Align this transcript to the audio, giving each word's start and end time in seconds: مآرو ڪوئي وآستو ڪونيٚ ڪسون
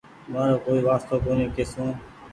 مآرو 0.31 0.57
ڪوئي 0.65 0.81
وآستو 0.85 1.15
ڪونيٚ 1.25 1.53
ڪسون 1.55 1.89